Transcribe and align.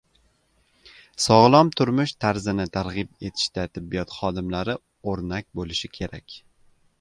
Sog‘lom 1.25 1.69
turmush 1.81 2.13
tarzini 2.25 2.65
targ‘ib 2.77 3.11
etishda 3.29 3.67
tibbiyot 3.75 4.15
xodimlari 4.21 4.77
o‘rnak 5.13 5.47
bo‘lishi 5.61 5.93
kerak 6.01 6.41